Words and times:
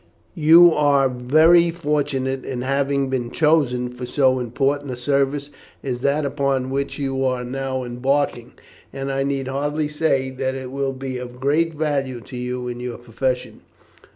You 0.33 0.73
are 0.73 1.07
very 1.07 1.69
fortunate 1.69 2.43
in 2.43 2.63
having 2.63 3.09
been 3.09 3.29
chosen 3.29 3.89
for 3.93 4.07
so 4.07 4.39
important 4.39 4.89
a 4.89 4.95
service 4.97 5.51
as 5.83 6.01
that 6.01 6.25
upon 6.25 6.71
which 6.71 6.97
you 6.97 7.23
are 7.23 7.43
now 7.43 7.83
embarking, 7.83 8.53
and 8.91 9.11
I 9.11 9.21
need 9.21 9.47
hardly 9.47 9.87
say 9.87 10.31
that 10.31 10.55
it 10.55 10.71
will 10.71 10.93
be 10.93 11.19
of 11.19 11.39
great 11.39 11.75
value 11.75 12.19
to 12.19 12.35
you 12.35 12.67
in 12.67 12.79
your 12.79 12.97
profession." 12.97 13.61